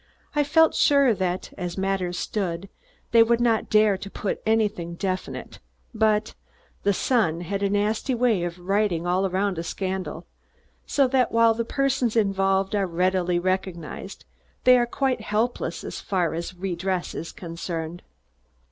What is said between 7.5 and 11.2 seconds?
a nasty way of writing all around a scandal, so